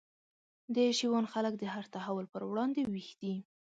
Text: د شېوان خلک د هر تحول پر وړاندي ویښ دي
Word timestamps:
د 0.75 0.77
شېوان 0.97 1.25
خلک 1.33 1.53
د 1.57 1.63
هر 1.73 1.85
تحول 1.95 2.25
پر 2.33 2.41
وړاندي 2.49 2.83
ویښ 2.91 3.09
دي 3.21 3.33